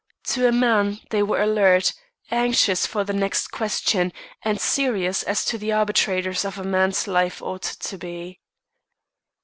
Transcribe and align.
To 0.29 0.47
a 0.47 0.51
man, 0.51 0.99
they 1.11 1.21
were 1.21 1.43
alert, 1.43 1.93
anxious 2.31 2.87
for 2.87 3.03
the 3.03 3.13
next 3.13 3.49
question, 3.49 4.11
and 4.41 4.59
serious, 4.59 5.21
as 5.21 5.45
the 5.45 5.71
arbitrators 5.71 6.43
of 6.43 6.57
a 6.57 6.63
man's 6.63 7.07
life 7.07 7.39
ought 7.39 7.61
to 7.61 7.99
be. 7.99 8.39